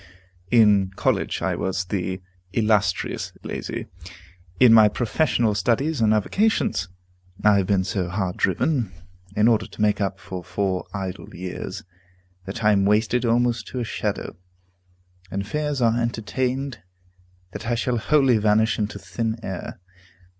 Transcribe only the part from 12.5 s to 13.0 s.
I am